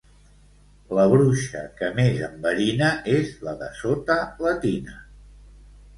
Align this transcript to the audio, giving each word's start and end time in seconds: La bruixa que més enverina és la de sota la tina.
La 0.99 1.03
bruixa 1.11 1.61
que 1.81 1.89
més 1.99 2.23
enverina 2.29 2.89
és 3.19 3.35
la 3.49 3.53
de 3.63 3.71
sota 3.85 4.19
la 4.47 4.59
tina. 4.65 5.01